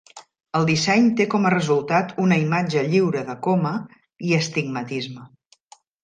El 0.59 0.63
disseny 0.67 1.09
té 1.17 1.25
com 1.33 1.43
a 1.49 1.51
resultat 1.53 2.15
una 2.23 2.39
imatge 2.43 2.83
lliure 2.93 3.21
de 3.27 3.35
coma 3.49 3.73
i 4.31 4.33
astigmatisme. 4.39 5.27